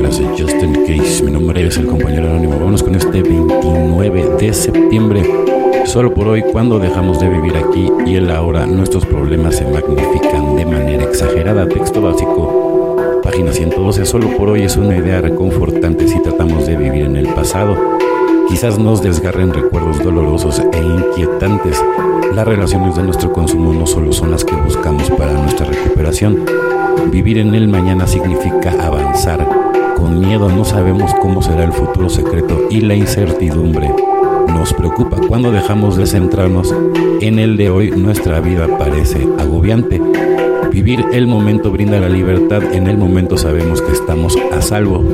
compañeras 0.00 0.18
de 0.18 0.42
Justin 0.42 0.72
Case. 0.86 1.22
Mi 1.24 1.30
nombre 1.30 1.66
es 1.66 1.76
el 1.76 1.86
compañero 1.86 2.30
anónimo. 2.30 2.58
Vámonos 2.58 2.82
con 2.82 2.94
este 2.94 3.22
29 3.22 4.36
de 4.38 4.54
septiembre. 4.54 5.22
Solo 5.84 6.14
por 6.14 6.28
hoy, 6.28 6.42
cuando 6.42 6.78
dejamos 6.78 7.20
de 7.20 7.28
vivir 7.28 7.56
aquí 7.56 7.90
y 8.06 8.14
el 8.14 8.30
ahora, 8.30 8.66
nuestros 8.66 9.04
problemas 9.04 9.56
se 9.56 9.64
magnifican 9.64 10.56
de 10.56 10.64
manera 10.64 11.04
exagerada. 11.04 11.68
Texto 11.68 12.00
básico, 12.00 13.20
página 13.22 13.52
112. 13.52 14.06
Solo 14.06 14.28
por 14.36 14.48
hoy 14.48 14.62
es 14.62 14.76
una 14.76 14.96
idea 14.96 15.20
reconfortante 15.20 16.08
si 16.08 16.22
tratamos 16.22 16.66
de 16.66 16.76
vivir 16.76 17.04
en 17.04 17.16
el 17.16 17.28
pasado. 17.28 17.76
Quizás 18.48 18.78
nos 18.78 19.02
desgarren 19.02 19.52
recuerdos 19.52 20.02
dolorosos 20.02 20.60
e 20.60 20.78
inquietantes. 20.78 21.82
Las 22.34 22.46
relaciones 22.46 22.94
de 22.96 23.02
nuestro 23.02 23.32
consumo 23.32 23.74
no 23.74 23.86
solo 23.86 24.12
son 24.12 24.30
las 24.30 24.44
que 24.44 24.54
buscamos 24.54 25.10
para 25.10 25.32
nuestra 25.32 25.66
recuperación 25.66 26.44
Vivir 27.10 27.38
en 27.38 27.54
el 27.56 27.66
mañana 27.66 28.06
significa 28.06 28.70
avanzar. 28.80 29.69
Con 30.00 30.18
miedo 30.18 30.48
no 30.48 30.64
sabemos 30.64 31.12
cómo 31.20 31.42
será 31.42 31.62
el 31.62 31.72
futuro 31.72 32.08
secreto 32.08 32.58
y 32.70 32.80
la 32.80 32.94
incertidumbre 32.94 33.94
nos 34.48 34.72
preocupa. 34.72 35.18
Cuando 35.28 35.52
dejamos 35.52 35.98
de 35.98 36.06
centrarnos 36.06 36.74
en 37.20 37.38
el 37.38 37.58
de 37.58 37.68
hoy, 37.68 37.90
nuestra 37.90 38.40
vida 38.40 38.78
parece 38.78 39.28
agobiante. 39.38 40.00
Vivir 40.72 41.04
el 41.12 41.26
momento 41.26 41.70
brinda 41.70 42.00
la 42.00 42.08
libertad, 42.08 42.62
en 42.72 42.86
el 42.86 42.96
momento 42.96 43.36
sabemos 43.36 43.82
que 43.82 43.92
estamos 43.92 44.38
a 44.50 44.62
salvo. 44.62 45.04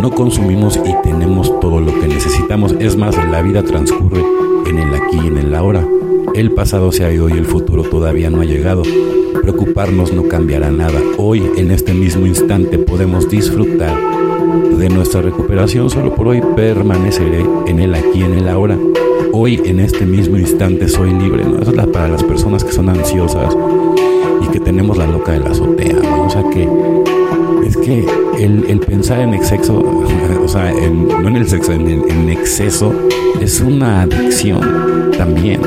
No 0.00 0.12
consumimos 0.12 0.76
y 0.76 0.94
tenemos 1.02 1.58
todo 1.58 1.80
lo 1.80 1.92
que 1.98 2.06
necesitamos. 2.06 2.76
Es 2.78 2.96
más, 2.96 3.16
la 3.30 3.42
vida 3.42 3.64
transcurre 3.64 4.22
en 4.66 4.78
el 4.78 4.94
aquí 4.94 5.18
y 5.24 5.26
en 5.26 5.38
el 5.38 5.54
ahora. 5.56 5.84
El 6.36 6.52
pasado 6.52 6.92
se 6.92 7.04
ha 7.04 7.12
ido 7.12 7.28
y 7.28 7.32
el 7.32 7.46
futuro 7.46 7.82
todavía 7.82 8.30
no 8.30 8.42
ha 8.42 8.44
llegado. 8.44 8.84
Preocuparnos 9.42 10.12
no 10.12 10.28
cambiará 10.28 10.70
nada. 10.70 11.00
Hoy, 11.18 11.42
en 11.56 11.72
este 11.72 11.94
mismo 11.94 12.26
instante, 12.26 12.78
podemos 12.78 13.28
disfrutar 13.28 14.19
de 14.76 14.88
nuestra 14.88 15.22
recuperación. 15.22 15.90
Solo 15.90 16.14
por 16.14 16.28
hoy 16.28 16.42
permaneceré 16.56 17.44
en 17.66 17.80
el 17.80 17.94
aquí, 17.94 18.22
en 18.22 18.34
el 18.34 18.48
ahora. 18.48 18.76
Hoy, 19.32 19.60
en 19.64 19.80
este 19.80 20.06
mismo 20.06 20.38
instante, 20.38 20.88
soy 20.88 21.12
libre. 21.12 21.44
¿no? 21.44 21.58
Eso 21.60 21.70
es 21.70 21.86
para 21.88 22.08
las 22.08 22.24
personas 22.24 22.64
que 22.64 22.72
son 22.72 22.88
ansiosas 22.88 23.56
y 24.42 24.48
que 24.48 24.60
tenemos 24.60 24.96
la 24.96 25.06
loca 25.06 25.32
de 25.32 25.40
la 25.40 25.50
azotea. 25.50 25.98
O 26.26 26.30
sea 26.30 26.42
que 26.50 26.68
es 27.66 27.76
que 27.76 28.06
el, 28.38 28.80
pensar 28.80 29.20
en 29.20 29.34
exceso, 29.34 29.78
o 30.44 30.48
sea, 30.48 30.72
no 30.72 31.28
en 31.28 31.36
el 31.36 31.48
sexo, 31.48 31.72
en, 31.72 31.88
en 31.88 32.28
exceso, 32.30 32.92
es 33.40 33.60
una 33.60 34.02
adicción 34.02 35.10
también. 35.16 35.60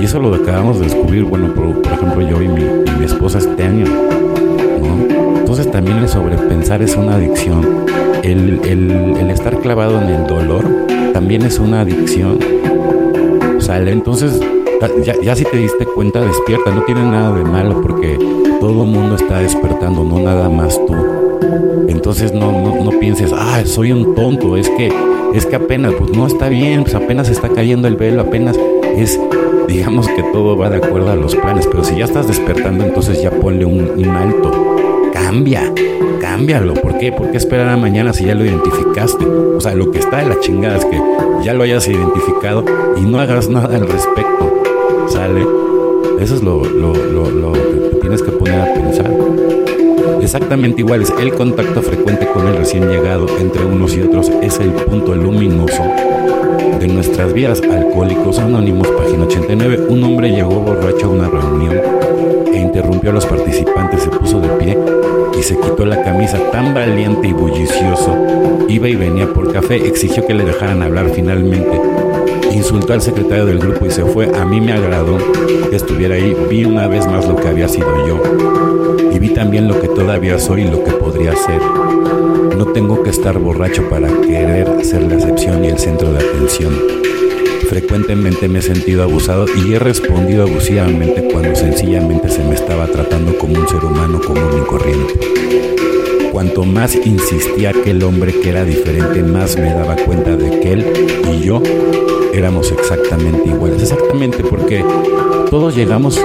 Y 0.00 0.04
eso 0.04 0.20
lo 0.20 0.32
acabamos 0.34 0.78
de 0.78 0.86
descubrir, 0.86 1.24
bueno, 1.24 1.52
por, 1.54 1.92
ejemplo, 1.92 2.28
yo 2.28 2.40
y 2.40 2.48
mi, 2.48 3.04
esposa 3.04 3.38
este 3.38 3.64
año. 3.64 3.84
Entonces 5.48 5.72
también 5.72 5.96
el 5.96 6.08
sobrepensar 6.10 6.82
es 6.82 6.94
una 6.94 7.14
adicción. 7.14 7.86
El, 8.22 8.60
el, 8.66 9.30
estar 9.30 9.58
clavado 9.60 9.98
en 9.98 10.10
el 10.10 10.26
dolor 10.26 10.62
también 11.14 11.40
es 11.40 11.58
una 11.58 11.80
adicción. 11.80 12.38
O 13.56 13.58
sea, 13.58 13.78
entonces 13.78 14.38
ya, 15.02 15.14
ya, 15.22 15.34
si 15.34 15.44
te 15.44 15.56
diste 15.56 15.86
cuenta, 15.86 16.20
despierta, 16.20 16.70
no 16.70 16.82
tiene 16.82 17.00
nada 17.00 17.34
de 17.34 17.44
malo 17.44 17.80
porque 17.80 18.18
todo 18.60 18.82
el 18.82 18.90
mundo 18.90 19.16
está 19.16 19.38
despertando, 19.38 20.04
no 20.04 20.18
nada 20.18 20.50
más 20.50 20.78
tú. 20.86 20.94
Entonces 21.88 22.34
no, 22.34 22.52
no, 22.52 22.84
no, 22.84 22.90
pienses, 23.00 23.32
ah, 23.34 23.62
soy 23.64 23.92
un 23.92 24.14
tonto, 24.14 24.54
es 24.54 24.68
que, 24.68 24.92
es 25.32 25.46
que 25.46 25.56
apenas, 25.56 25.94
pues 25.94 26.10
no 26.10 26.26
está 26.26 26.50
bien, 26.50 26.82
pues 26.82 26.94
apenas 26.94 27.30
está 27.30 27.48
cayendo 27.48 27.88
el 27.88 27.96
velo, 27.96 28.20
apenas 28.20 28.54
es 28.98 29.18
digamos 29.66 30.08
que 30.08 30.22
todo 30.24 30.56
va 30.56 30.70
de 30.70 30.76
acuerdo 30.76 31.10
a 31.10 31.16
los 31.16 31.36
planes, 31.36 31.66
pero 31.66 31.84
si 31.84 31.96
ya 31.96 32.04
estás 32.04 32.26
despertando, 32.26 32.84
entonces 32.84 33.22
ya 33.22 33.30
ponle 33.30 33.64
un, 33.64 34.08
alto. 34.08 34.67
Cambia, 35.28 35.70
cámbialo. 36.22 36.72
¿Por 36.72 36.96
qué? 36.96 37.12
¿Por 37.12 37.30
qué 37.30 37.36
esperar 37.36 37.68
a 37.68 37.76
mañana 37.76 38.14
si 38.14 38.24
ya 38.24 38.34
lo 38.34 38.46
identificaste? 38.46 39.26
O 39.26 39.60
sea, 39.60 39.74
lo 39.74 39.90
que 39.90 39.98
está 39.98 40.20
de 40.20 40.30
la 40.30 40.40
chingada 40.40 40.78
es 40.78 40.86
que 40.86 40.98
ya 41.44 41.52
lo 41.52 41.64
hayas 41.64 41.86
identificado 41.86 42.64
y 42.96 43.02
no 43.02 43.20
hagas 43.20 43.50
nada 43.50 43.76
al 43.76 43.86
respecto. 43.86 44.62
¿Sale? 45.06 45.46
Eso 46.18 46.34
es 46.34 46.42
lo, 46.42 46.64
lo, 46.64 46.94
lo, 46.94 47.52
que 47.52 47.98
tienes 48.00 48.22
que 48.22 48.30
poner 48.30 48.58
a 48.58 48.72
pensar. 48.72 49.12
Exactamente 50.22 50.80
igual 50.80 51.02
es 51.02 51.12
el 51.20 51.34
contacto 51.34 51.82
frecuente 51.82 52.26
con 52.32 52.46
el 52.46 52.56
recién 52.56 52.88
llegado 52.88 53.26
entre 53.38 53.66
unos 53.66 53.94
y 53.98 54.00
otros 54.00 54.32
es 54.40 54.58
el 54.60 54.70
punto 54.70 55.14
luminoso 55.14 55.82
de 56.80 56.88
nuestras 56.88 57.34
vidas. 57.34 57.60
Alcohólicos 57.60 58.38
Anónimos, 58.38 58.88
página 58.88 59.24
89. 59.24 59.88
Un 59.90 60.04
hombre 60.04 60.30
llegó 60.30 60.58
borracho 60.58 61.08
a 61.08 61.10
una 61.10 61.28
reunión 61.28 62.07
interrumpió 62.68 63.10
a 63.10 63.14
los 63.14 63.26
participantes, 63.26 64.02
se 64.02 64.10
puso 64.10 64.40
de 64.40 64.48
pie 64.50 64.78
y 65.38 65.42
se 65.42 65.58
quitó 65.58 65.86
la 65.86 66.02
camisa 66.02 66.38
tan 66.50 66.74
valiente 66.74 67.28
y 67.28 67.32
bullicioso. 67.32 68.14
Iba 68.68 68.88
y 68.88 68.96
venía 68.96 69.32
por 69.32 69.52
café, 69.52 69.76
exigió 69.76 70.26
que 70.26 70.34
le 70.34 70.44
dejaran 70.44 70.82
hablar 70.82 71.08
finalmente. 71.10 71.80
Insultó 72.52 72.92
al 72.92 73.00
secretario 73.00 73.46
del 73.46 73.58
grupo 73.58 73.86
y 73.86 73.90
se 73.90 74.04
fue. 74.04 74.30
A 74.36 74.44
mí 74.44 74.60
me 74.60 74.72
agradó 74.72 75.18
que 75.70 75.76
estuviera 75.76 76.16
ahí. 76.16 76.36
Vi 76.50 76.64
una 76.64 76.88
vez 76.88 77.06
más 77.06 77.26
lo 77.26 77.36
que 77.36 77.48
había 77.48 77.68
sido 77.68 77.88
yo. 78.06 78.20
Y 79.12 79.18
vi 79.18 79.30
también 79.30 79.68
lo 79.68 79.80
que 79.80 79.88
todavía 79.88 80.38
soy 80.38 80.62
y 80.62 80.70
lo 80.70 80.84
que 80.84 80.92
podría 80.92 81.34
ser. 81.36 81.60
No 82.56 82.66
tengo 82.66 83.02
que 83.02 83.10
estar 83.10 83.38
borracho 83.38 83.88
para 83.88 84.08
querer 84.08 84.84
ser 84.84 85.02
la 85.02 85.14
excepción 85.14 85.64
y 85.64 85.68
el 85.68 85.78
centro 85.78 86.12
de 86.12 86.18
atención. 86.18 86.74
Frecuentemente 87.68 88.48
me 88.48 88.60
he 88.60 88.62
sentido 88.62 89.02
abusado 89.02 89.44
y 89.46 89.74
he 89.74 89.78
respondido 89.78 90.44
abusivamente 90.44 91.28
cuando 91.30 91.54
sencillamente 91.54 92.30
se 92.30 92.42
me 92.42 92.54
estaba 92.54 92.86
tratando 92.86 93.36
como 93.36 93.60
un 93.60 93.68
ser 93.68 93.84
humano 93.84 94.20
común 94.20 94.62
y 94.62 94.66
corriente. 94.66 95.14
Cuanto 96.32 96.64
más 96.64 96.94
insistía 96.94 97.70
aquel 97.70 98.02
hombre 98.04 98.32
que 98.32 98.48
era 98.48 98.64
diferente, 98.64 99.22
más 99.22 99.58
me 99.58 99.74
daba 99.74 99.96
cuenta 99.96 100.34
de 100.34 100.60
que 100.60 100.72
él 100.72 100.86
y 101.30 101.40
yo 101.40 101.62
éramos 102.32 102.72
exactamente 102.72 103.50
iguales. 103.50 103.82
Exactamente 103.82 104.42
porque 104.44 104.82
todos 105.50 105.76
llegamos 105.76 106.18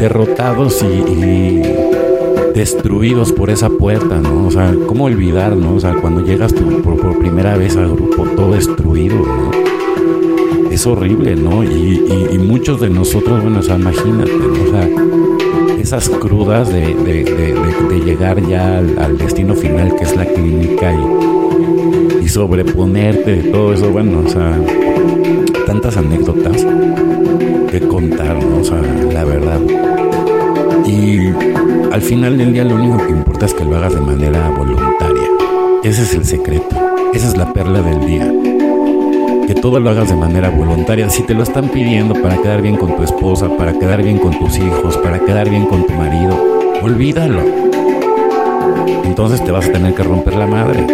derrotados 0.00 0.82
y 0.82 1.62
destruidos 2.54 3.32
por 3.32 3.50
esa 3.50 3.68
puerta, 3.68 4.18
¿no? 4.18 4.46
O 4.46 4.50
sea, 4.50 4.74
¿cómo 4.86 5.04
olvidar, 5.04 5.56
¿no? 5.56 5.74
O 5.74 5.80
sea, 5.80 5.94
cuando 5.94 6.24
llegas 6.24 6.54
por, 6.54 7.18
primera 7.18 7.56
vez 7.56 7.76
al 7.76 7.94
grupo 7.94 8.24
todo 8.34 8.52
destruido, 8.52 9.16
¿no? 9.16 9.67
Es 10.78 10.86
horrible, 10.86 11.34
¿no? 11.34 11.64
Y, 11.64 12.38
muchos 12.38 12.80
de 12.80 12.88
nosotros, 12.88 13.42
bueno, 13.42 13.58
o 13.58 13.62
sea, 13.64 13.74
imagínate, 13.74 14.30
¿no? 14.30 14.52
O 14.62 14.70
sea, 14.70 14.88
esas 15.80 16.08
crudas 16.08 16.72
de, 16.72 16.94
llegar 18.06 18.40
ya 18.46 18.78
al, 18.78 19.18
destino 19.18 19.56
final 19.56 19.96
que 19.96 20.04
es 20.04 20.14
la 20.14 20.24
clínica 20.24 20.94
y, 20.94 22.24
y 22.24 22.28
sobreponerte 22.28 23.42
de 23.42 23.50
todo 23.50 23.72
eso, 23.72 23.90
bueno, 23.90 24.22
o 24.24 24.28
sea, 24.28 24.56
tantas 25.66 25.96
anécdotas 25.96 26.64
que 27.68 27.80
contar, 27.80 28.40
¿no? 28.40 28.60
O 28.60 28.64
sea, 28.64 28.80
la 28.80 29.24
verdad. 29.24 29.60
Y 30.86 31.26
al 31.90 32.02
final 32.02 32.38
del 32.38 32.52
día 32.52 32.62
lo 32.62 32.76
único 32.76 33.04
que 33.04 33.10
importa 33.10 33.46
es 33.46 33.54
que 33.54 33.64
lo 33.64 33.76
hagas 33.78 33.94
de 33.94 34.00
manera 34.00 34.48
voluntaria. 34.50 35.28
Ese 35.82 36.02
es 36.02 36.14
el 36.14 36.24
secreto. 36.24 36.76
Esa 37.12 37.26
es 37.26 37.36
la 37.36 37.52
perla 37.52 37.82
del 37.82 38.06
día. 38.06 38.57
Que 39.48 39.54
todo 39.54 39.80
lo 39.80 39.88
hagas 39.88 40.10
de 40.10 40.14
manera 40.14 40.50
voluntaria. 40.50 41.08
Si 41.08 41.22
te 41.22 41.32
lo 41.32 41.42
están 41.42 41.70
pidiendo 41.70 42.12
para 42.12 42.36
quedar 42.36 42.60
bien 42.60 42.76
con 42.76 42.94
tu 42.94 43.02
esposa, 43.02 43.48
para 43.56 43.72
quedar 43.72 44.02
bien 44.02 44.18
con 44.18 44.38
tus 44.38 44.58
hijos, 44.58 44.98
para 44.98 45.20
quedar 45.20 45.48
bien 45.48 45.64
con 45.64 45.86
tu 45.86 45.94
marido, 45.94 46.38
olvídalo. 46.82 47.40
Entonces 49.04 49.42
te 49.42 49.50
vas 49.50 49.66
a 49.66 49.72
tener 49.72 49.94
que 49.94 50.02
romper 50.02 50.34
la 50.34 50.46
madre. 50.46 50.86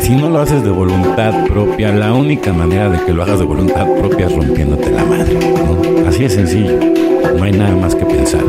Si 0.00 0.16
no 0.16 0.30
lo 0.30 0.40
haces 0.40 0.64
de 0.64 0.70
voluntad 0.70 1.44
propia, 1.48 1.92
la 1.92 2.14
única 2.14 2.54
manera 2.54 2.88
de 2.88 3.04
que 3.04 3.12
lo 3.12 3.24
hagas 3.24 3.40
de 3.40 3.44
voluntad 3.44 3.86
propia 3.98 4.28
es 4.28 4.34
rompiéndote 4.34 4.90
la 4.90 5.04
madre. 5.04 5.38
Así 6.08 6.22
de 6.22 6.30
sencillo. 6.30 6.78
No 7.36 7.44
hay 7.44 7.52
nada 7.52 7.76
más 7.76 7.94
que 7.94 8.06
pensar. 8.06 8.40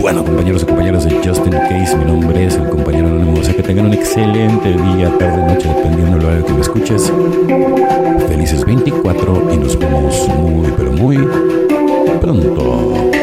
Bueno, 0.00 0.24
compañeros 0.24 0.62
y 0.62 0.66
compañeras 0.66 1.04
de 1.06 1.16
Justin 1.26 1.54
Case, 1.54 1.96
mi 1.96 2.04
nombre 2.04 2.13
excelente 4.16 4.68
día, 4.68 5.10
tarde, 5.18 5.42
noche, 5.42 5.68
dependiendo 5.68 6.16
del 6.16 6.26
horario 6.26 6.46
que 6.46 6.52
me 6.52 6.60
escuches. 6.60 7.12
Felices 8.28 8.64
24 8.64 9.52
y 9.52 9.56
nos 9.56 9.76
vemos 9.76 10.28
muy, 10.28 10.72
pero 10.76 10.92
muy 10.92 11.18
pronto. 12.20 13.13